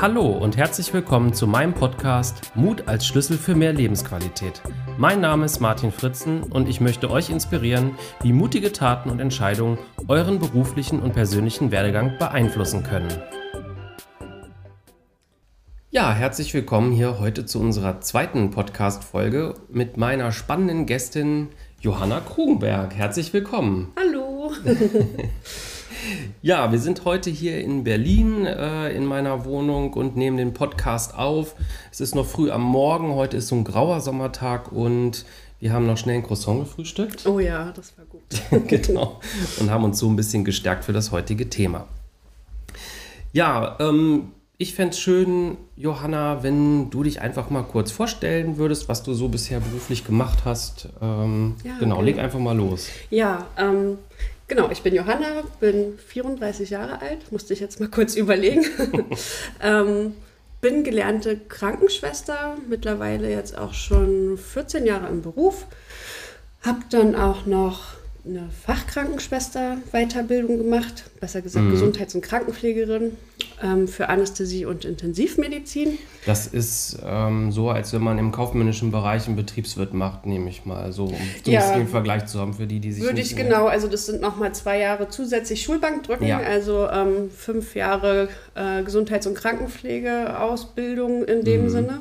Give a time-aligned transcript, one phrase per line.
[0.00, 4.62] Hallo und herzlich willkommen zu meinem Podcast Mut als Schlüssel für mehr Lebensqualität.
[4.96, 9.76] Mein Name ist Martin Fritzen und ich möchte euch inspirieren, wie mutige Taten und Entscheidungen
[10.08, 13.10] euren beruflichen und persönlichen Werdegang beeinflussen können.
[15.90, 22.94] Ja, herzlich willkommen hier heute zu unserer zweiten Podcast-Folge mit meiner spannenden Gästin Johanna Krugenberg.
[22.94, 23.92] Herzlich willkommen.
[23.98, 24.52] Hallo.
[26.42, 31.14] Ja, wir sind heute hier in Berlin äh, in meiner Wohnung und nehmen den Podcast
[31.14, 31.54] auf.
[31.90, 35.24] Es ist noch früh am Morgen, heute ist so ein grauer Sommertag und
[35.60, 37.26] wir haben noch schnell ein Croissant gefrühstückt.
[37.26, 38.68] Oh ja, das war gut.
[38.68, 39.20] genau.
[39.58, 41.86] Und haben uns so ein bisschen gestärkt für das heutige Thema.
[43.32, 48.88] Ja, ähm, ich fände es schön, Johanna, wenn du dich einfach mal kurz vorstellen würdest,
[48.88, 50.88] was du so bisher beruflich gemacht hast.
[51.00, 52.04] Ähm, ja, genau, okay.
[52.04, 52.88] leg einfach mal los.
[53.10, 53.98] Ja, ähm,
[54.50, 58.64] Genau, ich bin Johanna, bin 34 Jahre alt, musste ich jetzt mal kurz überlegen.
[59.62, 60.14] ähm,
[60.60, 65.66] bin gelernte Krankenschwester, mittlerweile jetzt auch schon 14 Jahre im Beruf.
[66.62, 71.70] Habe dann auch noch eine Fachkrankenschwester-Weiterbildung gemacht, besser gesagt mhm.
[71.70, 73.16] Gesundheits- und Krankenpflegerin
[73.62, 75.98] ähm, für Anästhesie und Intensivmedizin.
[76.26, 80.66] Das ist ähm, so, als wenn man im kaufmännischen Bereich einen Betriebswirt macht, nehme ich
[80.66, 83.66] mal, so um ja, den Vergleich zu haben für die, die sich Würde ich genau,
[83.66, 86.38] also das sind nochmal zwei Jahre zusätzlich Schulbank drücken, ja.
[86.38, 91.70] also ähm, fünf Jahre äh, Gesundheits- und Krankenpflegeausbildung in dem mhm.
[91.70, 92.00] Sinne.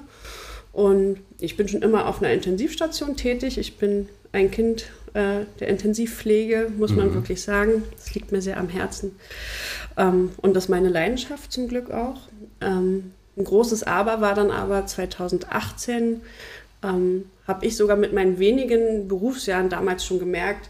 [0.72, 3.58] Und ich bin schon immer auf einer Intensivstation tätig.
[3.58, 7.13] Ich bin ein Kind äh, der Intensivpflege, muss man mhm.
[7.16, 7.83] wirklich sagen.
[7.95, 9.16] Das liegt mir sehr am Herzen.
[9.97, 12.21] Ähm, und das ist meine Leidenschaft zum Glück auch.
[12.61, 16.21] Ähm, ein großes Aber war dann aber 2018,
[16.83, 20.69] ähm, habe ich sogar mit meinen wenigen Berufsjahren damals schon gemerkt,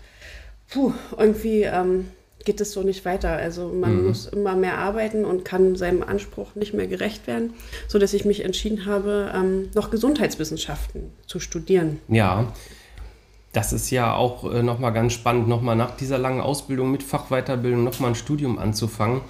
[0.69, 2.07] puh, irgendwie ähm,
[2.45, 3.31] geht es so nicht weiter.
[3.31, 4.07] Also man mhm.
[4.07, 7.53] muss immer mehr arbeiten und kann seinem Anspruch nicht mehr gerecht werden,
[7.87, 11.99] sodass ich mich entschieden habe, ähm, noch Gesundheitswissenschaften zu studieren.
[12.07, 12.53] Ja,
[13.51, 17.83] das ist ja auch äh, nochmal ganz spannend, nochmal nach dieser langen Ausbildung mit Fachweiterbildung
[17.83, 19.21] nochmal ein Studium anzufangen.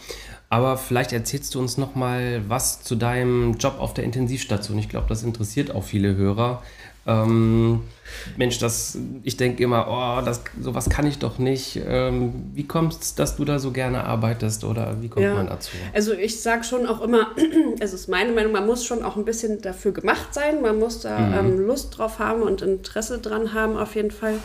[0.49, 4.79] Aber vielleicht erzählst du uns nochmal was zu deinem Job auf der Intensivstation.
[4.79, 6.63] Ich glaube, das interessiert auch viele Hörer.
[7.07, 7.81] Ähm,
[8.37, 11.79] Mensch, das, ich denke immer, oh, das, sowas kann ich doch nicht.
[11.85, 15.33] Ähm, wie kommt es, dass du da so gerne arbeitest oder wie kommt ja.
[15.33, 15.71] man dazu?
[15.93, 17.31] Also ich sage schon auch immer,
[17.79, 21.01] es ist meine Meinung, man muss schon auch ein bisschen dafür gemacht sein, man muss
[21.01, 21.33] da mhm.
[21.33, 24.35] ähm, Lust drauf haben und Interesse dran haben auf jeden Fall.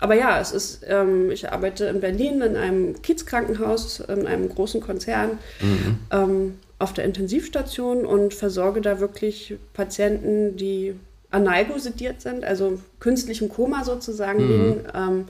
[0.00, 4.80] Aber ja, es ist, ähm, ich arbeite in Berlin in einem Kiezkrankenhaus, in einem großen
[4.80, 5.38] Konzern.
[5.60, 5.98] Mhm.
[6.10, 10.96] Ähm, auf der Intensivstation und versorge da wirklich Patienten, die
[11.34, 14.48] analgosediert sind, also künstlichem Koma sozusagen mhm.
[14.48, 15.28] liegen, ähm,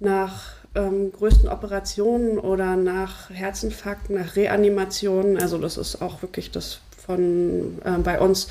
[0.00, 5.38] nach ähm, größten Operationen oder nach Herzinfarkt, nach Reanimationen.
[5.40, 8.48] Also das ist auch wirklich das von äh, bei uns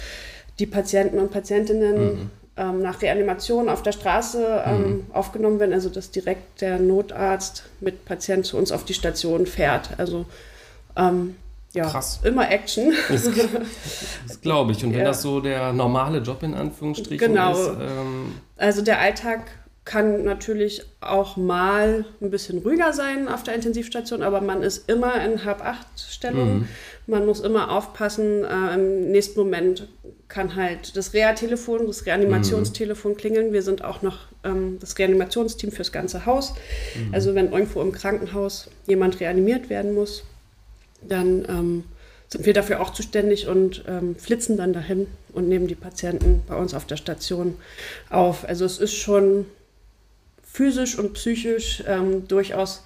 [0.59, 2.29] die Patienten und Patientinnen mhm.
[2.57, 5.06] ähm, nach Reanimation auf der Straße ähm, mhm.
[5.13, 5.73] aufgenommen werden.
[5.73, 9.89] Also dass direkt der Notarzt mit Patient zu uns auf die Station fährt.
[9.97, 10.25] Also
[10.95, 11.35] ähm,
[11.73, 12.19] ja, Krass.
[12.23, 12.94] immer Action.
[13.09, 13.29] Das,
[14.28, 14.84] das glaube ich.
[14.84, 15.06] Und wenn ja.
[15.06, 17.51] das so der normale Job in Anführungsstrichen genau.
[17.51, 17.69] ist.
[17.79, 19.41] Ähm also der Alltag
[19.85, 25.23] kann natürlich auch mal ein bisschen ruhiger sein auf der Intensivstation, aber man ist immer
[25.25, 26.59] in Halb-Acht-Stellung.
[26.59, 26.67] Mhm.
[27.06, 28.45] Man muss immer aufpassen.
[28.45, 29.89] Äh, Im nächsten Moment
[30.29, 33.17] kann halt das Rea-Telefon, das Reanimationstelefon mhm.
[33.17, 33.51] klingeln.
[33.51, 36.53] Wir sind auch noch ähm, das Reanimationsteam fürs ganze Haus.
[36.95, 37.13] Mhm.
[37.13, 40.23] Also wenn irgendwo im Krankenhaus jemand reanimiert werden muss,
[41.07, 41.83] dann ähm,
[42.29, 46.55] sind wir dafür auch zuständig und ähm, flitzen dann dahin und nehmen die Patienten bei
[46.55, 47.55] uns auf der Station
[48.09, 48.47] auf.
[48.47, 49.45] Also es ist schon
[50.43, 52.83] physisch und psychisch ähm, durchaus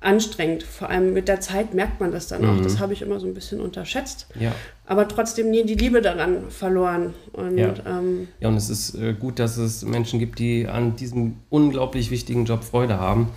[0.00, 0.62] anstrengend.
[0.62, 2.48] Vor allem mit der Zeit merkt man das dann mhm.
[2.48, 2.62] auch.
[2.62, 4.26] Das habe ich immer so ein bisschen unterschätzt.
[4.38, 4.52] Ja.
[4.86, 7.14] Aber trotzdem nie die Liebe daran verloren.
[7.32, 7.74] Und, ja.
[7.86, 12.10] Ähm, ja, und es ist äh, gut, dass es Menschen gibt, die an diesem unglaublich
[12.10, 13.30] wichtigen Job Freude haben.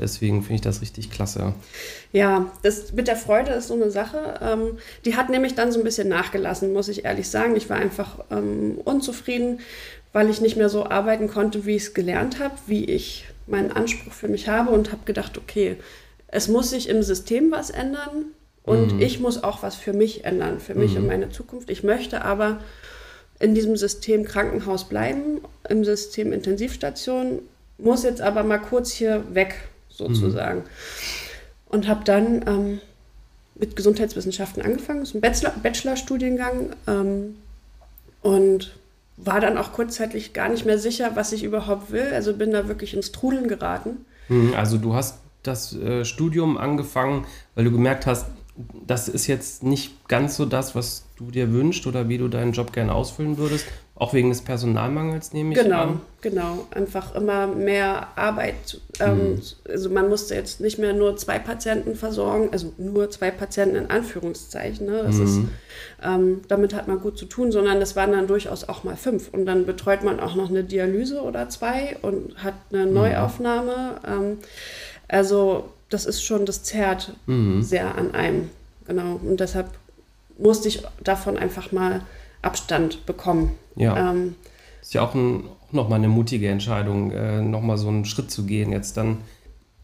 [0.00, 1.52] Deswegen finde ich das richtig klasse.
[2.12, 4.40] Ja, das mit der Freude ist so eine Sache.
[4.42, 7.54] Ähm, die hat nämlich dann so ein bisschen nachgelassen, muss ich ehrlich sagen.
[7.54, 9.60] Ich war einfach ähm, unzufrieden,
[10.12, 13.72] weil ich nicht mehr so arbeiten konnte, wie ich es gelernt habe, wie ich meinen
[13.72, 15.76] Anspruch für mich habe und habe gedacht, okay,
[16.28, 18.26] es muss sich im System was ändern
[18.62, 19.02] und mhm.
[19.02, 20.98] ich muss auch was für mich ändern, für mich mhm.
[20.98, 21.70] und meine Zukunft.
[21.70, 22.60] Ich möchte aber
[23.38, 27.40] in diesem System Krankenhaus bleiben, im System Intensivstation,
[27.78, 29.56] muss jetzt aber mal kurz hier weg
[30.08, 30.60] sozusagen.
[30.60, 30.64] Mhm.
[31.68, 32.80] Und habe dann ähm,
[33.54, 37.36] mit Gesundheitswissenschaften angefangen, ist ein Bachelor, Bachelorstudiengang ähm,
[38.22, 38.74] und
[39.16, 42.10] war dann auch kurzzeitig gar nicht mehr sicher, was ich überhaupt will.
[42.12, 44.04] Also bin da wirklich ins Trudeln geraten.
[44.28, 48.26] Mhm, also du hast das äh, Studium angefangen, weil du gemerkt hast,
[48.86, 52.52] das ist jetzt nicht ganz so das, was du dir wünschst oder wie du deinen
[52.52, 53.66] Job gerne ausfüllen würdest,
[54.00, 56.00] auch wegen des Personalmangels, nehme ich genau, an.
[56.22, 56.66] Genau, genau.
[56.70, 58.80] Einfach immer mehr Arbeit.
[58.98, 59.42] Mhm.
[59.68, 63.90] Also man musste jetzt nicht mehr nur zwei Patienten versorgen, also nur zwei Patienten in
[63.90, 64.86] Anführungszeichen.
[64.86, 65.02] Ne?
[65.04, 65.24] Das mhm.
[65.24, 65.40] ist,
[66.02, 69.28] ähm, damit hat man gut zu tun, sondern das waren dann durchaus auch mal fünf.
[69.32, 72.94] Und dann betreut man auch noch eine Dialyse oder zwei und hat eine mhm.
[72.94, 74.00] Neuaufnahme.
[74.02, 74.12] Mhm.
[74.12, 74.38] Ähm,
[75.08, 77.12] also das ist schon, das zerrt
[77.60, 78.48] sehr an einem.
[78.86, 79.20] Genau.
[79.22, 79.66] Und deshalb
[80.38, 82.00] musste ich davon einfach mal
[82.42, 83.58] Abstand bekommen.
[83.76, 84.10] Ja.
[84.10, 84.34] Ähm,
[84.80, 88.44] ist ja auch, ein, auch nochmal eine mutige Entscheidung, äh, nochmal so einen Schritt zu
[88.44, 89.18] gehen jetzt dann.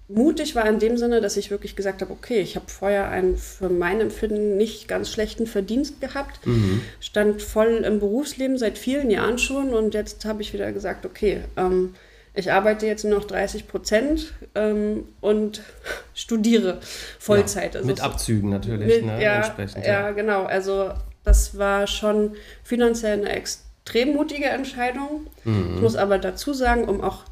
[0.09, 3.37] Mutig war in dem Sinne, dass ich wirklich gesagt habe, okay, ich habe vorher einen
[3.37, 6.81] für mein Empfinden nicht ganz schlechten Verdienst gehabt, mhm.
[7.01, 11.41] stand voll im Berufsleben seit vielen Jahren schon und jetzt habe ich wieder gesagt, okay,
[11.57, 11.95] ähm,
[12.35, 15.63] ich arbeite jetzt nur noch 30 Prozent ähm, und
[16.15, 16.79] studiere
[17.19, 17.75] Vollzeit.
[17.75, 19.21] Ja, also mit Abzügen natürlich, mit, ne?
[19.21, 19.85] ja, entsprechend.
[19.85, 19.93] Ja.
[19.93, 20.45] ja, genau.
[20.45, 20.93] Also
[21.27, 25.27] das war schon finanziell eine extrem mutige Entscheidung.
[25.45, 25.75] Mhm.
[25.75, 27.25] Ich muss aber dazu sagen, um auch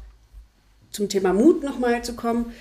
[0.91, 2.51] zum Thema Mut nochmal zu kommen,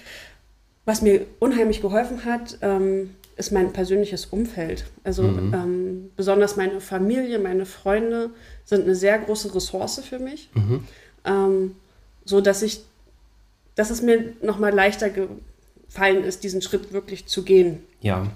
[0.85, 4.85] was mir unheimlich geholfen hat, ähm, ist mein persönliches Umfeld.
[5.03, 5.55] Also mhm.
[5.55, 8.31] ähm, besonders meine Familie, meine Freunde
[8.65, 10.51] sind eine sehr große Ressource für mich.
[10.55, 10.85] Mhm.
[11.25, 11.77] Ähm,
[12.25, 12.81] so dass ich,
[13.75, 17.83] dass es mir nochmal leichter gefallen ist, diesen Schritt wirklich zu gehen.
[18.03, 18.29] Ja,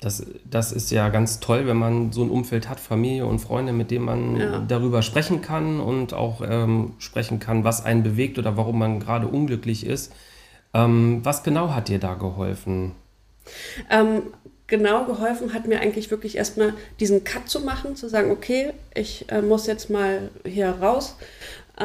[0.00, 3.72] das, das ist ja ganz toll, wenn man so ein Umfeld hat, Familie und Freunde,
[3.72, 4.58] mit denen man ja.
[4.60, 9.26] darüber sprechen kann und auch ähm, sprechen kann, was einen bewegt oder warum man gerade
[9.26, 10.12] unglücklich ist.
[10.72, 12.92] Ähm, was genau hat dir da geholfen?
[13.90, 14.22] Ähm,
[14.68, 19.24] genau geholfen hat mir eigentlich wirklich erstmal diesen Cut zu machen, zu sagen, okay, ich
[19.32, 21.16] äh, muss jetzt mal hier raus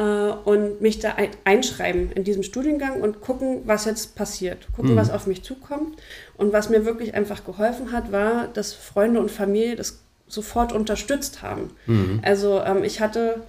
[0.00, 4.96] und mich da ein, einschreiben in diesem Studiengang und gucken, was jetzt passiert, gucken, mhm.
[4.96, 5.96] was auf mich zukommt.
[6.36, 11.42] Und was mir wirklich einfach geholfen hat, war, dass Freunde und Familie das sofort unterstützt
[11.42, 11.70] haben.
[11.86, 12.20] Mhm.
[12.22, 13.42] Also ähm, ich hatte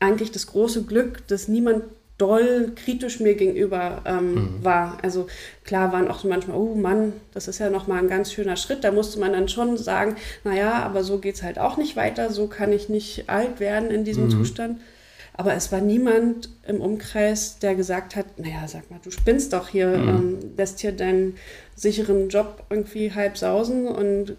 [0.00, 1.84] eigentlich das große Glück, dass niemand
[2.18, 4.64] doll kritisch mir gegenüber ähm, mhm.
[4.64, 4.98] war.
[5.02, 5.26] Also
[5.64, 8.84] klar waren auch so manchmal, oh Mann, das ist ja nochmal ein ganz schöner Schritt.
[8.84, 12.30] Da musste man dann schon sagen, naja, aber so geht es halt auch nicht weiter,
[12.30, 14.30] so kann ich nicht alt werden in diesem mhm.
[14.30, 14.80] Zustand.
[15.34, 19.68] Aber es war niemand im Umkreis, der gesagt hat, naja, sag mal, du spinnst doch
[19.68, 20.08] hier, mhm.
[20.08, 21.36] ähm, lässt hier deinen
[21.76, 24.36] sicheren Job irgendwie halb sausen und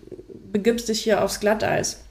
[0.51, 2.01] begibst dich hier aufs Glatteis.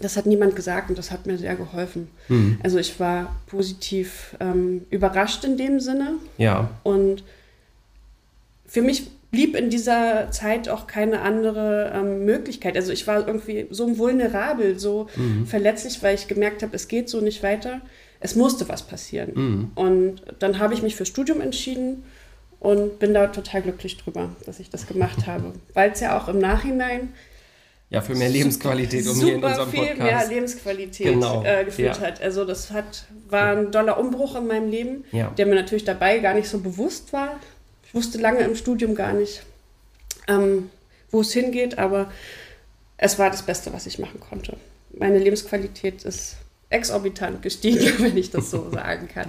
[0.00, 2.08] Das hat niemand gesagt und das hat mir sehr geholfen.
[2.28, 2.58] Mhm.
[2.62, 6.14] Also ich war positiv ähm, überrascht in dem Sinne.
[6.36, 6.70] Ja.
[6.84, 7.24] Und
[8.66, 12.76] für mich blieb in dieser Zeit auch keine andere ähm, Möglichkeit.
[12.76, 15.46] Also ich war irgendwie so vulnerabel, so mhm.
[15.46, 17.80] verletzlich, weil ich gemerkt habe, es geht so nicht weiter
[18.20, 19.32] es musste was passieren.
[19.34, 19.70] Mhm.
[19.74, 22.04] Und dann habe ich mich fürs Studium entschieden
[22.60, 25.52] und bin da total glücklich drüber, dass ich das gemacht habe.
[25.74, 27.12] Weil es ja auch im Nachhinein
[27.90, 30.02] ja, für mehr Lebensqualität, um hier in unserem viel Podcast.
[30.02, 31.42] mehr Lebensqualität genau.
[31.42, 32.06] äh, geführt ja.
[32.06, 32.20] hat.
[32.20, 35.32] Also das hat, war ein doller Umbruch in meinem Leben, ja.
[35.38, 37.40] der mir natürlich dabei gar nicht so bewusst war.
[37.86, 39.42] Ich wusste lange im Studium gar nicht,
[40.26, 40.68] ähm,
[41.10, 42.12] wo es hingeht, aber
[42.98, 44.58] es war das Beste, was ich machen konnte.
[44.98, 46.36] Meine Lebensqualität ist
[46.70, 49.26] exorbitant gestiegen, wenn ich das so sagen kann.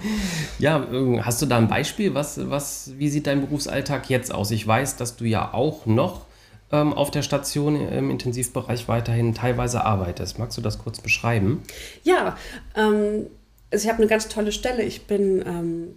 [0.59, 0.85] Ja,
[1.21, 2.13] hast du da ein Beispiel?
[2.13, 4.51] Was, was, wie sieht dein Berufsalltag jetzt aus?
[4.51, 6.25] Ich weiß, dass du ja auch noch
[6.71, 10.39] ähm, auf der Station im Intensivbereich weiterhin teilweise arbeitest.
[10.39, 11.63] Magst du das kurz beschreiben?
[12.03, 12.37] Ja,
[12.75, 13.27] ähm,
[13.71, 14.83] also ich habe eine ganz tolle Stelle.
[14.83, 15.87] Ich bin ähm,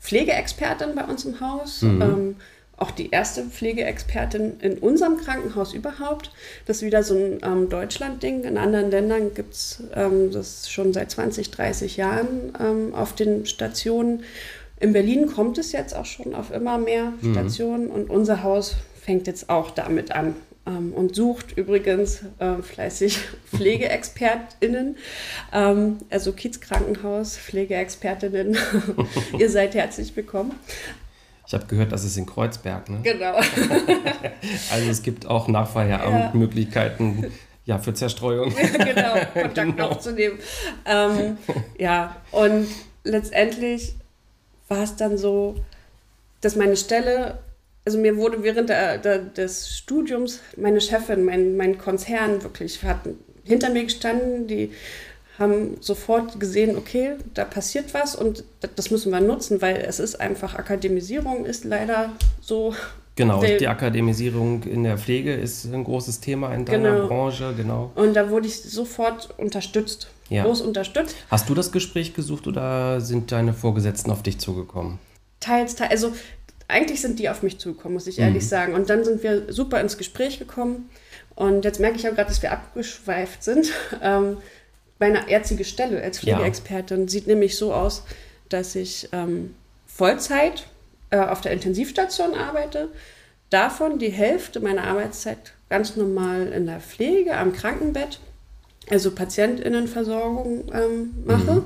[0.00, 1.82] Pflegeexpertin bei uns im Haus.
[1.82, 2.36] Mhm.
[2.80, 6.32] Auch die erste Pflegeexpertin in unserem Krankenhaus überhaupt.
[6.66, 8.44] Das ist wieder so ein ähm, Deutschland-Ding.
[8.44, 13.44] In anderen Ländern gibt es ähm, das schon seit 20, 30 Jahren ähm, auf den
[13.44, 14.24] Stationen.
[14.80, 17.32] In Berlin kommt es jetzt auch schon auf immer mehr mhm.
[17.32, 17.90] Stationen mhm.
[17.90, 20.34] und unser Haus fängt jetzt auch damit an
[20.66, 23.18] ähm, und sucht übrigens äh, fleißig
[23.54, 24.96] PflegeexpertInnen,
[25.52, 28.56] ähm, also Kiezkrankenhaus, Pflegeexpertinnen.
[29.38, 30.52] Ihr seid herzlich willkommen.
[31.50, 33.00] Ich habe gehört, das ist in Kreuzberg, ne?
[33.02, 33.34] Genau.
[34.70, 36.30] also es gibt auch nach Feierabend ja.
[36.32, 37.24] Möglichkeiten
[37.64, 38.54] ja, für Zerstreuung.
[38.78, 39.88] genau, Kontakt genau.
[39.88, 40.38] aufzunehmen.
[40.86, 41.38] Ähm,
[41.76, 42.68] ja, und
[43.02, 43.96] letztendlich
[44.68, 45.56] war es dann so,
[46.40, 47.40] dass meine Stelle,
[47.84, 53.00] also mir wurde während der, der, des Studiums meine Chefin, mein, mein Konzern wirklich, hat
[53.42, 54.70] hinter mir gestanden, die
[55.40, 58.44] haben sofort gesehen, okay, da passiert was und
[58.76, 62.74] das müssen wir nutzen, weil es ist einfach, Akademisierung ist leider so.
[63.16, 67.08] Genau, die Akademisierung in der Pflege ist ein großes Thema in deiner genau.
[67.08, 67.90] Branche, genau.
[67.94, 70.42] Und da wurde ich sofort unterstützt, ja.
[70.42, 71.16] bloß unterstützt.
[71.30, 74.98] Hast du das Gespräch gesucht oder sind deine Vorgesetzten auf dich zugekommen?
[75.40, 75.90] Teils, teils.
[75.90, 76.12] Also
[76.68, 78.48] eigentlich sind die auf mich zugekommen, muss ich ehrlich mhm.
[78.48, 78.74] sagen.
[78.74, 80.88] Und dann sind wir super ins Gespräch gekommen.
[81.34, 83.72] Und jetzt merke ich auch gerade, dass wir abgeschweift sind.
[84.02, 84.38] Ähm,
[85.00, 87.08] meine jetzige Stelle als Pflegeexpertin ja.
[87.08, 88.04] sieht nämlich so aus,
[88.48, 89.54] dass ich ähm,
[89.86, 90.66] Vollzeit
[91.10, 92.88] äh, auf der Intensivstation arbeite.
[93.48, 98.20] Davon die Hälfte meiner Arbeitszeit ganz normal in der Pflege am Krankenbett,
[98.88, 101.52] also Patientinnenversorgung ähm, mache.
[101.52, 101.64] Mhm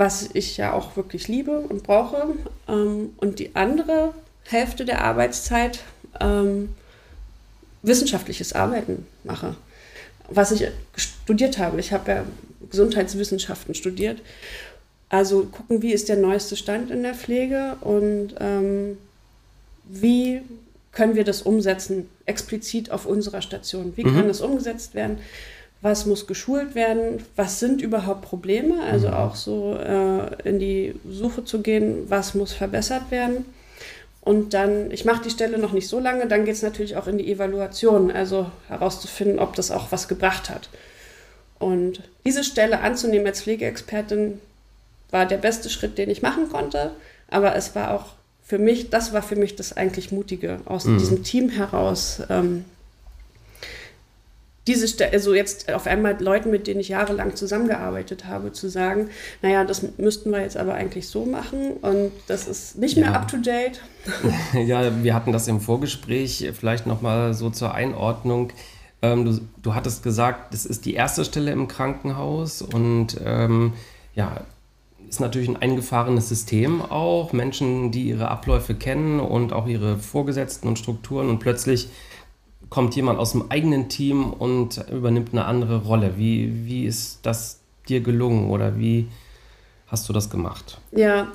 [0.00, 2.34] was ich ja auch wirklich liebe und brauche.
[2.66, 5.80] Ähm, und die andere Hälfte der Arbeitszeit
[6.18, 6.70] ähm,
[7.82, 9.54] wissenschaftliches Arbeiten mache,
[10.30, 11.78] was ich studiert habe.
[11.80, 12.24] Ich habe ja
[12.70, 14.20] Gesundheitswissenschaften studiert.
[15.08, 18.96] Also gucken, wie ist der neueste Stand in der Pflege und ähm,
[19.84, 20.42] wie
[20.92, 23.92] können wir das umsetzen, explizit auf unserer Station.
[23.96, 24.14] Wie mhm.
[24.14, 25.18] kann das umgesetzt werden?
[25.82, 29.14] was muss geschult werden, was sind überhaupt Probleme, also mhm.
[29.14, 33.46] auch so äh, in die Suche zu gehen, was muss verbessert werden.
[34.30, 37.08] Und dann, ich mache die Stelle noch nicht so lange, dann geht es natürlich auch
[37.08, 40.68] in die Evaluation, also herauszufinden, ob das auch was gebracht hat.
[41.58, 44.38] Und diese Stelle anzunehmen als Pflegeexpertin
[45.10, 46.92] war der beste Schritt, den ich machen konnte.
[47.26, 48.04] Aber es war auch
[48.44, 50.98] für mich, das war für mich das eigentlich Mutige, aus mhm.
[50.98, 52.64] diesem Team heraus ähm,
[54.66, 59.08] diese Stelle, also jetzt auf einmal Leuten, mit denen ich jahrelang zusammengearbeitet habe, zu sagen,
[59.42, 63.04] naja, das müssten wir jetzt aber eigentlich so machen und das ist nicht ja.
[63.04, 63.80] mehr up to date.
[64.54, 68.52] Ja, wir hatten das im Vorgespräch, vielleicht nochmal so zur Einordnung.
[69.02, 73.74] Ähm, du, du hattest gesagt, das ist die erste Stelle im Krankenhaus und ähm,
[74.14, 74.42] ja,
[75.08, 77.32] ist natürlich ein eingefahrenes System auch.
[77.32, 81.88] Menschen, die ihre Abläufe kennen und auch ihre Vorgesetzten und Strukturen und plötzlich
[82.70, 86.14] kommt jemand aus dem eigenen Team und übernimmt eine andere Rolle.
[86.16, 89.08] Wie, wie ist das dir gelungen oder wie
[89.88, 90.80] hast du das gemacht?
[90.92, 91.32] Ja,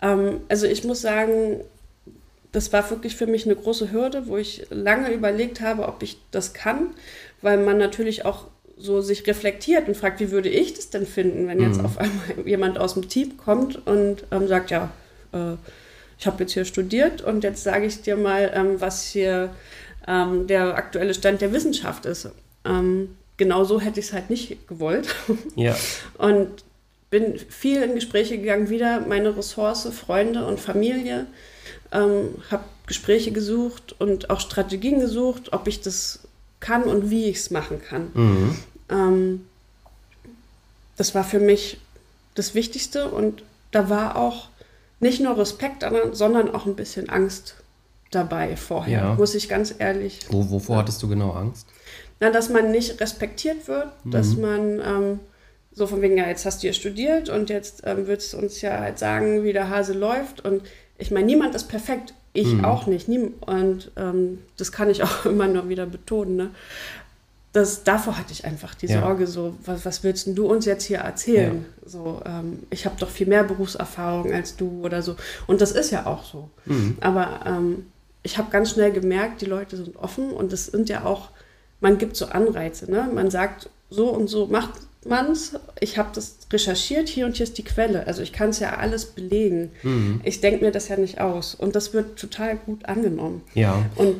[0.00, 1.60] ähm, also ich muss sagen,
[2.52, 6.18] das war wirklich für mich eine große Hürde, wo ich lange überlegt habe, ob ich
[6.30, 6.88] das kann,
[7.42, 8.46] weil man natürlich auch
[8.78, 11.84] so sich reflektiert und fragt, wie würde ich das denn finden, wenn jetzt mhm.
[11.84, 14.90] auf einmal jemand aus dem Team kommt und ähm, sagt, ja,
[15.32, 15.54] äh,
[16.18, 19.50] ich habe jetzt hier studiert und jetzt sage ich dir mal, ähm, was hier
[20.08, 22.30] ähm, der aktuelle Stand der Wissenschaft ist.
[22.64, 25.14] Ähm, genau so hätte ich es halt nicht gewollt.
[25.54, 25.76] Ja.
[26.16, 26.64] Und
[27.10, 31.26] bin viel in Gespräche gegangen, wieder meine Ressource, Freunde und Familie.
[31.92, 36.20] Ähm, habe Gespräche gesucht und auch Strategien gesucht, ob ich das
[36.60, 38.10] kann und wie ich es machen kann.
[38.14, 38.58] Mhm.
[38.90, 39.46] Ähm,
[40.96, 41.78] das war für mich
[42.34, 44.48] das Wichtigste und da war auch
[45.00, 47.54] nicht nur Respekt, sondern auch ein bisschen Angst
[48.10, 49.14] dabei vorher, ja.
[49.14, 50.20] muss ich ganz ehrlich.
[50.30, 50.82] Wo, wovor ja.
[50.82, 51.66] hattest du genau Angst?
[52.20, 54.10] Na, dass man nicht respektiert wird, mhm.
[54.10, 55.20] dass man ähm,
[55.72, 58.60] so von wegen, ja, jetzt hast du ja studiert und jetzt ähm, würdest du uns
[58.60, 60.44] ja halt sagen, wie der Hase läuft.
[60.44, 60.62] Und
[60.98, 62.64] ich meine, niemand ist perfekt, ich mhm.
[62.64, 63.08] auch nicht.
[63.08, 66.36] Nie, und ähm, das kann ich auch immer nur wieder betonen.
[66.36, 66.50] Ne?
[67.52, 69.00] Das, davor hatte ich einfach die ja.
[69.00, 71.64] Sorge, so, was, was willst du uns jetzt hier erzählen?
[71.82, 71.88] Ja.
[71.88, 75.16] So, ähm, ich habe doch viel mehr Berufserfahrung als du oder so.
[75.46, 76.50] Und das ist ja auch so.
[76.66, 76.98] Mhm.
[77.00, 77.86] Aber ähm,
[78.28, 81.30] ich habe ganz schnell gemerkt, die Leute sind offen und es sind ja auch,
[81.80, 82.90] man gibt so Anreize.
[82.90, 83.08] Ne?
[83.14, 84.72] Man sagt, so und so macht
[85.06, 85.58] man es.
[85.80, 88.06] Ich habe das recherchiert, hier und hier ist die Quelle.
[88.06, 89.70] Also ich kann es ja alles belegen.
[89.82, 90.20] Mhm.
[90.24, 91.54] Ich denke mir das ja nicht aus.
[91.54, 93.40] Und das wird total gut angenommen.
[93.54, 93.86] Ja.
[93.96, 94.16] Und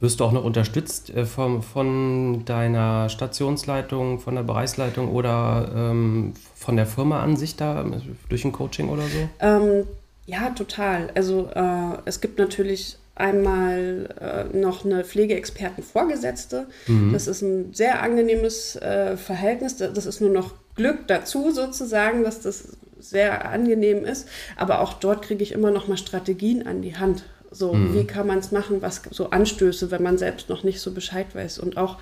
[0.00, 6.32] wirst du auch noch unterstützt äh, vom, von deiner Stationsleitung, von der Bereichsleitung oder ähm,
[6.54, 7.84] von der Firma an sich da
[8.30, 9.28] durch ein Coaching oder so?
[9.40, 9.86] Ähm,
[10.24, 11.10] ja, total.
[11.14, 16.66] Also äh, es gibt natürlich einmal äh, noch eine Pflegeexperten-Vorgesetzte.
[16.86, 17.12] Mhm.
[17.12, 19.76] Das ist ein sehr angenehmes äh, Verhältnis.
[19.76, 24.28] Das ist nur noch Glück dazu sozusagen, dass das sehr angenehm ist.
[24.56, 27.24] Aber auch dort kriege ich immer noch mal Strategien an die Hand.
[27.50, 27.94] So, mhm.
[27.94, 31.34] wie kann man es machen, was so Anstöße, wenn man selbst noch nicht so Bescheid
[31.34, 31.58] weiß.
[31.58, 31.98] Und auch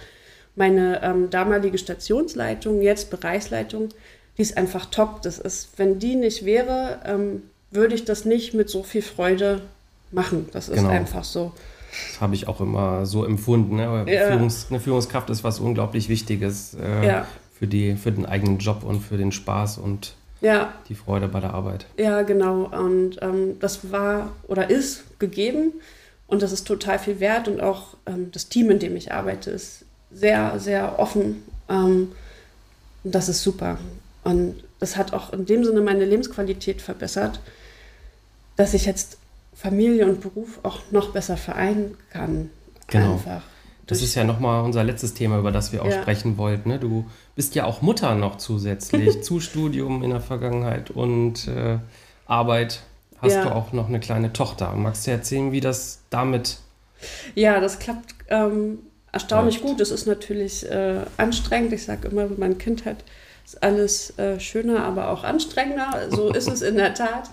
[0.56, 3.90] meine ähm, damalige Stationsleitung, jetzt Bereichsleitung,
[4.37, 5.23] die ist einfach top.
[5.23, 9.62] Das ist, wenn die nicht wäre, ähm, würde ich das nicht mit so viel Freude
[10.11, 10.49] machen.
[10.52, 10.90] Das ist genau.
[10.90, 11.52] einfach so.
[12.12, 13.76] Das habe ich auch immer so empfunden.
[13.76, 14.04] Ne?
[14.08, 14.28] Ja.
[14.28, 17.26] Führungs-, eine Führungskraft ist was unglaublich Wichtiges äh, ja.
[17.52, 20.73] für, die, für den eigenen Job und für den Spaß und ja.
[20.88, 21.87] die Freude bei der Arbeit.
[21.99, 22.64] Ja, genau.
[22.64, 25.73] Und ähm, das war oder ist gegeben
[26.26, 29.50] und das ist total viel wert und auch ähm, das Team, in dem ich arbeite,
[29.50, 31.42] ist sehr, sehr offen.
[31.68, 32.12] Ähm,
[33.04, 33.78] und das ist super.
[34.23, 37.40] Und das hat auch in dem Sinne meine Lebensqualität verbessert,
[38.56, 39.18] dass ich jetzt
[39.64, 42.50] Familie und Beruf auch noch besser vereinen kann.
[42.88, 43.14] Genau.
[43.14, 43.40] Einfach.
[43.87, 46.02] Das ist ja nochmal unser letztes Thema, über das wir auch ja.
[46.02, 46.68] sprechen wollten.
[46.68, 46.78] Ne?
[46.78, 51.78] Du bist ja auch Mutter noch zusätzlich zu Studium in der Vergangenheit und äh,
[52.26, 52.83] Arbeit
[53.23, 53.44] hast ja.
[53.44, 54.71] du auch noch eine kleine Tochter.
[54.73, 56.59] Magst du erzählen, wie das damit?
[57.35, 58.80] Ja, das klappt ähm,
[59.12, 59.66] erstaunlich läuft.
[59.66, 59.80] gut.
[59.80, 61.73] Es ist natürlich äh, anstrengend.
[61.73, 62.99] Ich sage immer, wenn man ein Kind hat,
[63.47, 66.09] ist alles äh, schöner, aber auch anstrengender.
[66.11, 67.30] So ist es in der Tat.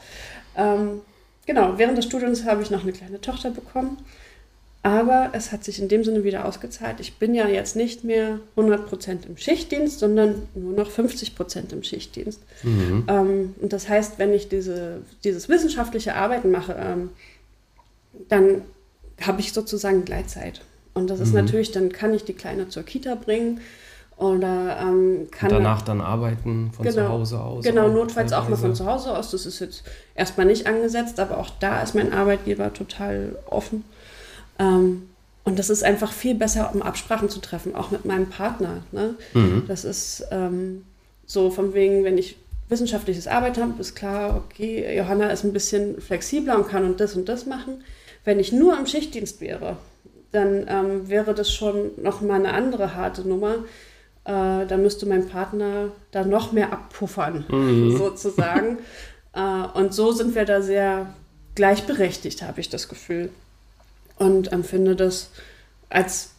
[0.56, 1.02] Ähm,
[1.46, 3.98] genau, während des Studiums habe ich noch eine kleine Tochter bekommen.
[4.84, 7.00] Aber es hat sich in dem Sinne wieder ausgezahlt.
[7.00, 12.42] Ich bin ja jetzt nicht mehr 100% im Schichtdienst, sondern nur noch 50% im Schichtdienst.
[12.64, 13.04] Mhm.
[13.08, 17.10] Ähm, und das heißt, wenn ich diese, dieses wissenschaftliche Arbeiten mache, ähm,
[18.28, 18.64] dann
[19.22, 20.62] habe ich sozusagen Gleitzeit.
[20.96, 21.36] Und das ist mhm.
[21.36, 23.62] natürlich, dann kann ich die Kleine zur Kita bringen
[24.22, 25.50] oder ähm, kann.
[25.50, 27.66] Und danach dann arbeiten von genau, zu Hause aus.
[27.66, 29.32] Genau, notfalls auch mal von zu Hause aus.
[29.32, 33.84] Das ist jetzt erstmal nicht angesetzt, aber auch da ist mein Arbeitgeber total offen.
[34.60, 35.10] Ähm,
[35.44, 38.84] und das ist einfach viel besser, um Absprachen zu treffen, auch mit meinem Partner.
[38.92, 39.16] Ne?
[39.34, 39.63] Mhm.
[39.68, 40.86] Das ist ähm,
[41.25, 42.38] so von wegen, wenn ich
[42.70, 47.16] wissenschaftliches Arbeit habe, ist klar, okay, Johanna ist ein bisschen flexibler und kann und das
[47.16, 47.84] und das machen.
[48.24, 49.78] Wenn ich nur im Schichtdienst wäre,
[50.32, 53.56] dann ähm, wäre das schon nochmal eine andere harte Nummer.
[54.25, 57.98] Äh, da müsste mein Partner da noch mehr abpuffern, mhm.
[57.98, 58.80] sozusagen.
[59.34, 61.13] äh, und so sind wir da sehr
[61.56, 63.30] gleichberechtigt, habe ich das Gefühl
[64.18, 65.32] und empfinde das
[65.90, 66.32] als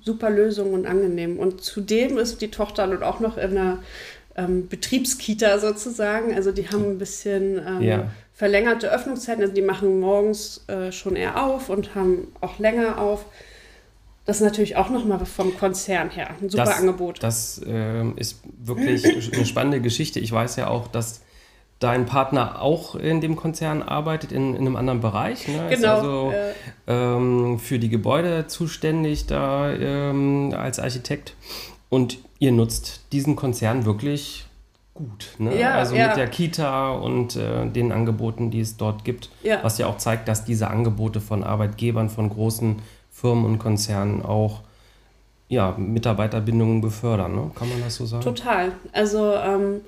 [0.00, 1.38] super Lösung und angenehm.
[1.38, 3.78] Und zudem ist die Tochter nun auch noch in einer
[4.36, 6.34] ähm, Betriebskita sozusagen.
[6.34, 8.10] Also die haben ein bisschen ähm, ja.
[8.32, 9.42] verlängerte Öffnungszeiten.
[9.42, 13.24] Also die machen morgens äh, schon eher auf und haben auch länger auf.
[14.28, 17.22] Das ist natürlich auch nochmal vom Konzern her ein super das, Angebot.
[17.22, 20.20] Das äh, ist wirklich eine spannende Geschichte.
[20.20, 21.22] Ich weiß ja auch, dass
[21.78, 25.48] dein Partner auch in dem Konzern arbeitet, in, in einem anderen Bereich.
[25.48, 25.54] Ne?
[25.54, 25.72] Genau.
[25.72, 26.52] Ist also äh.
[26.88, 31.34] ähm, für die Gebäude zuständig da ähm, als Architekt.
[31.88, 34.44] Und ihr nutzt diesen Konzern wirklich
[34.92, 35.36] gut.
[35.38, 35.58] Ne?
[35.58, 36.08] Ja, also ja.
[36.08, 39.60] mit der Kita und äh, den Angeboten, die es dort gibt, ja.
[39.62, 42.82] was ja auch zeigt, dass diese Angebote von Arbeitgebern, von großen
[43.20, 44.60] Firmen und Konzernen auch
[45.48, 47.34] ja, Mitarbeiterbindungen befördern.
[47.34, 47.50] Ne?
[47.54, 48.22] Kann man das so sagen?
[48.22, 48.72] Total.
[48.92, 49.80] Also ähm,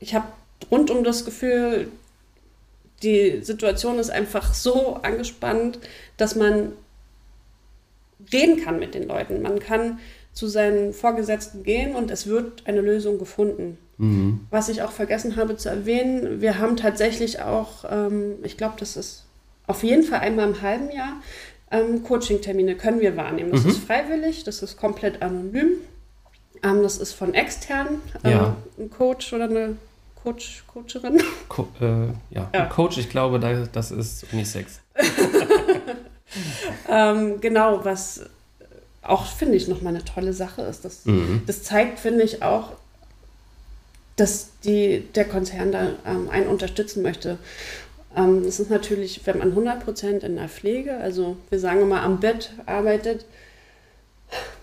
[0.00, 0.26] ich habe
[0.70, 1.88] rundum das Gefühl,
[3.02, 5.78] die Situation ist einfach so angespannt,
[6.16, 6.72] dass man
[8.32, 9.42] reden kann mit den Leuten.
[9.42, 9.98] Man kann
[10.32, 13.78] zu seinen Vorgesetzten gehen und es wird eine Lösung gefunden.
[13.98, 14.46] Mhm.
[14.50, 18.96] Was ich auch vergessen habe zu erwähnen, wir haben tatsächlich auch, ähm, ich glaube, das
[18.96, 19.26] ist
[19.66, 21.20] auf jeden Fall einmal im halben Jahr,
[21.74, 23.50] ähm, Coaching-Termine können wir wahrnehmen.
[23.50, 23.70] Das mhm.
[23.70, 25.72] ist freiwillig, das ist komplett anonym.
[26.62, 28.56] Ähm, das ist von extern, äh, ja.
[28.78, 29.76] ein Coach oder eine
[30.22, 31.20] Coach, Coacherin.
[31.48, 32.48] Co äh, ja.
[32.54, 32.66] ja.
[32.66, 33.38] Coach, ich glaube,
[33.72, 34.80] das ist Unisex.
[36.88, 38.22] ähm, genau, was
[39.02, 40.84] auch, finde ich, nochmal eine tolle Sache ist.
[40.84, 41.42] Das, mhm.
[41.46, 42.70] das zeigt, finde ich, auch,
[44.16, 47.38] dass die, der Konzern da ähm, einen unterstützen möchte.
[48.16, 52.20] Ähm, das ist natürlich, wenn man 100% in der Pflege, also wir sagen immer am
[52.20, 53.26] Bett arbeitet,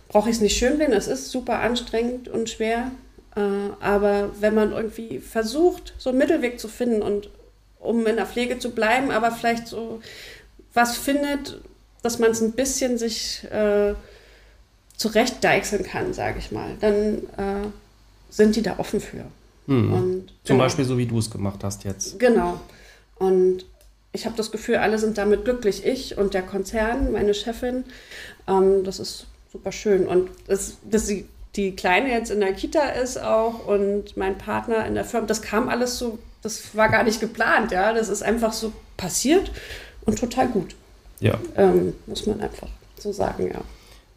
[0.07, 0.93] brauche ich es nicht schön reden.
[0.93, 2.91] Es ist super anstrengend und schwer.
[3.35, 3.41] Äh,
[3.79, 7.29] aber wenn man irgendwie versucht, so einen Mittelweg zu finden und
[7.79, 10.01] um in der Pflege zu bleiben, aber vielleicht so
[10.73, 11.59] was findet,
[12.03, 13.93] dass man es ein bisschen sich äh,
[14.95, 17.67] zurechtdeichseln kann, sage ich mal, dann äh,
[18.29, 19.25] sind die da offen für.
[19.67, 19.93] Mhm.
[19.93, 20.63] Und, Zum genau.
[20.63, 22.19] Beispiel so, wie du es gemacht hast jetzt.
[22.19, 22.59] Genau.
[23.21, 23.65] Und
[24.13, 25.85] ich habe das Gefühl, alle sind damit glücklich.
[25.85, 27.83] Ich und der Konzern, meine Chefin.
[28.47, 30.07] Ähm, das ist super schön.
[30.07, 31.13] Und das, das,
[31.55, 35.43] die Kleine jetzt in der Kita ist auch und mein Partner in der Firma, das
[35.43, 37.93] kam alles so, das war gar nicht geplant, ja.
[37.93, 39.51] Das ist einfach so passiert
[40.05, 40.75] und total gut.
[41.19, 41.39] Ja.
[41.55, 43.61] Ähm, muss man einfach so sagen, ja.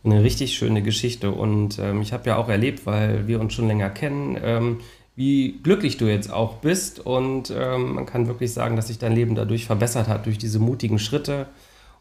[0.03, 3.69] Eine richtig schöne Geschichte und ähm, ich habe ja auch erlebt, weil wir uns schon
[3.69, 4.81] länger kennen, ähm,
[5.17, 9.13] wie glücklich du jetzt auch bist und ähm, man kann wirklich sagen, dass sich dein
[9.13, 11.47] Leben dadurch verbessert hat, durch diese mutigen Schritte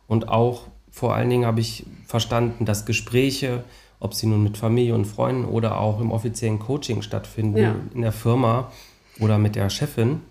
[0.08, 3.63] und auch vor allen Dingen habe ich verstanden, dass Gespräche,
[3.99, 7.76] ob sie nun mit Familie und Freunden oder auch im offiziellen Coaching stattfinden, ja.
[7.95, 8.71] in der Firma
[9.19, 10.21] oder mit der Chefin,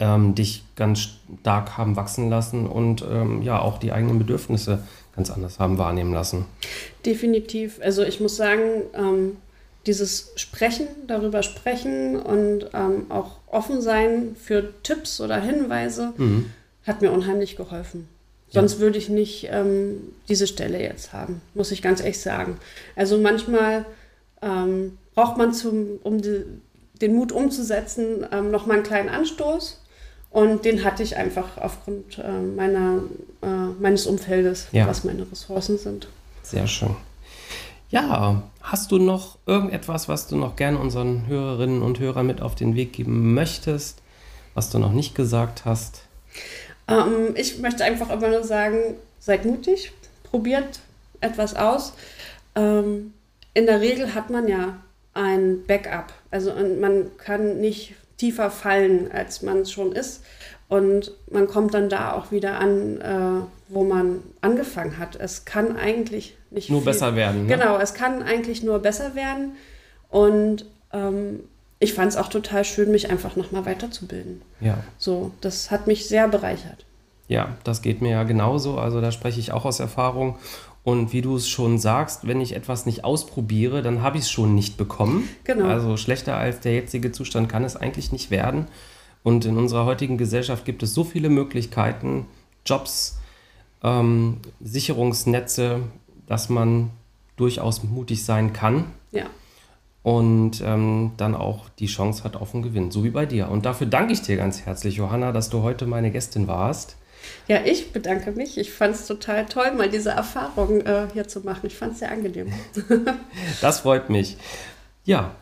[0.00, 1.08] ähm, dich ganz
[1.40, 4.80] stark haben wachsen lassen und ähm, ja auch die eigenen Bedürfnisse
[5.14, 6.44] ganz anders haben wahrnehmen lassen.
[7.04, 7.80] Definitiv.
[7.80, 9.36] Also ich muss sagen, ähm,
[9.86, 16.50] dieses Sprechen, darüber sprechen und ähm, auch offen sein für Tipps oder Hinweise mhm.
[16.84, 18.08] hat mir unheimlich geholfen.
[18.48, 18.80] Sonst ja.
[18.80, 22.58] würde ich nicht ähm, diese Stelle jetzt haben, muss ich ganz ehrlich sagen.
[22.94, 23.84] Also manchmal
[24.42, 26.44] ähm, braucht man, zum, um die,
[27.00, 29.80] den Mut umzusetzen, ähm, noch mal einen kleinen Anstoß.
[30.30, 33.02] Und den hatte ich einfach aufgrund äh, meiner,
[33.42, 33.46] äh,
[33.80, 34.86] meines Umfeldes, ja.
[34.86, 36.08] was meine Ressourcen sind.
[36.42, 36.94] Sehr schön.
[37.90, 42.56] Ja, hast du noch irgendetwas, was du noch gerne unseren Hörerinnen und Hörern mit auf
[42.56, 44.02] den Weg geben möchtest,
[44.54, 46.02] was du noch nicht gesagt hast?
[46.88, 48.78] Ähm, ich möchte einfach immer nur sagen,
[49.20, 49.92] seid mutig,
[50.24, 50.80] probiert
[51.20, 51.92] etwas aus.
[52.56, 53.12] Ähm,
[53.54, 54.78] in der Regel hat man ja
[55.14, 56.12] ein Backup.
[56.30, 60.22] Also man kann nicht tiefer fallen, als man es schon ist.
[60.68, 65.16] Und man kommt dann da auch wieder an, äh, wo man angefangen hat.
[65.16, 67.46] Es kann eigentlich nicht nur viel, besser werden.
[67.46, 67.56] Ne?
[67.56, 69.52] Genau, es kann eigentlich nur besser werden.
[70.10, 71.40] Und ähm,
[71.78, 74.42] ich fand es auch total schön, mich einfach nochmal weiterzubilden.
[74.60, 74.78] Ja.
[74.98, 76.84] So, das hat mich sehr bereichert.
[77.28, 78.78] Ja, das geht mir ja genauso.
[78.78, 80.36] Also da spreche ich auch aus Erfahrung.
[80.84, 84.30] Und wie du es schon sagst, wenn ich etwas nicht ausprobiere, dann habe ich es
[84.30, 85.28] schon nicht bekommen.
[85.42, 85.66] Genau.
[85.66, 88.66] Also schlechter als der jetzige Zustand kann es eigentlich nicht werden.
[89.26, 92.26] Und in unserer heutigen Gesellschaft gibt es so viele Möglichkeiten,
[92.64, 93.18] Jobs,
[93.82, 95.80] ähm, Sicherungsnetze,
[96.28, 96.90] dass man
[97.34, 98.84] durchaus mutig sein kann.
[99.10, 99.24] Ja.
[100.04, 103.48] Und ähm, dann auch die Chance hat auf einen Gewinn, so wie bei dir.
[103.48, 106.96] Und dafür danke ich dir ganz herzlich, Johanna, dass du heute meine Gästin warst.
[107.48, 108.56] Ja, ich bedanke mich.
[108.56, 111.66] Ich fand es total toll, mal diese Erfahrung äh, hier zu machen.
[111.66, 112.52] Ich fand es sehr angenehm.
[113.60, 114.36] das freut mich.
[115.02, 115.34] Ja,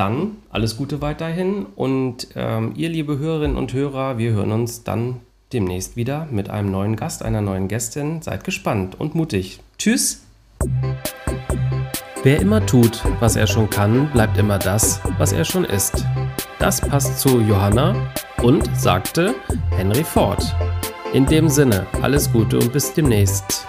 [0.00, 1.66] dann alles Gute weiterhin.
[1.76, 5.20] Und ähm, ihr, liebe Hörerinnen und Hörer, wir hören uns dann
[5.52, 8.22] demnächst wieder mit einem neuen Gast, einer neuen Gästin.
[8.22, 9.60] Seid gespannt und mutig.
[9.76, 10.22] Tschüss!
[12.22, 16.04] Wer immer tut, was er schon kann, bleibt immer das, was er schon ist.
[16.58, 19.34] Das passt zu Johanna und sagte
[19.70, 20.42] Henry Ford.
[21.12, 23.66] In dem Sinne, alles Gute und bis demnächst.